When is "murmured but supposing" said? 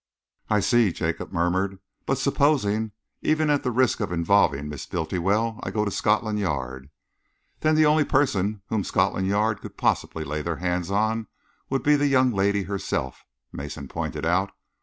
1.31-2.91